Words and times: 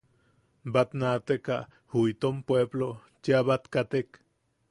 Batnaataka 0.75 1.57
ju 1.91 1.99
itom 2.11 2.35
puepplo 2.47 2.89
cheʼa 3.23 3.41
bat 3.47 3.63
katek. 3.73 4.09